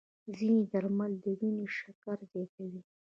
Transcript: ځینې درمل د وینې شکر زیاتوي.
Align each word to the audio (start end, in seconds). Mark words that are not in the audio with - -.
ځینې 0.37 0.61
درمل 0.71 1.11
د 1.23 1.25
وینې 1.39 1.65
شکر 1.77 2.17
زیاتوي. 2.31 2.81